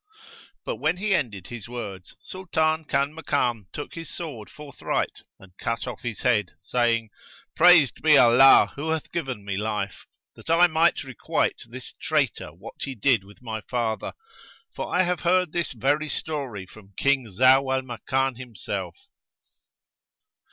[0.65, 6.01] But when he ended his words, Sultan Kanmakan took his sword forthright and cut off
[6.01, 7.11] his head, saying,
[7.55, 12.77] "Praised be Allah who hath given me life, that I might requite this traitor what
[12.81, 14.13] he did with my father,
[14.75, 18.95] for I have heard this very story from King Zau al Makan himself."